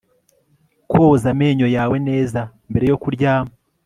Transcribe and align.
Koza 0.91 1.27
amenyo 1.33 1.67
yawe 1.75 1.97
neza 2.07 2.41
mbere 2.71 2.85
yo 2.91 2.97
kuryama 3.03 3.53